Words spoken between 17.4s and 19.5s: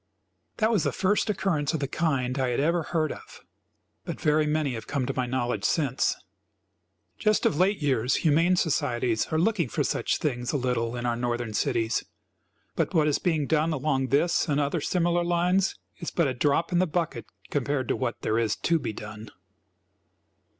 compared to what there is to be done.